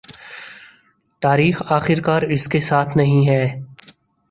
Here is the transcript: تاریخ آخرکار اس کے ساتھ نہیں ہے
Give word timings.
تاریخ 1.21 1.61
آخرکار 1.69 2.21
اس 2.29 2.47
کے 2.47 2.59
ساتھ 2.59 2.97
نہیں 2.97 3.27
ہے 3.29 3.45